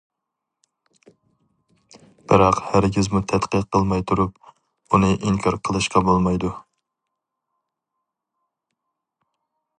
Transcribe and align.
بىراق 2.31 2.61
ھەرگىزمۇ 2.69 3.21
تەتقىق 3.33 3.67
قىلماي 3.77 4.03
تۇرۇپ، 4.13 4.51
ئۇنى 4.97 5.13
ئىنكار 5.19 5.59
قىلىشقا 5.69 6.05
بولمايدۇ. 6.09 6.55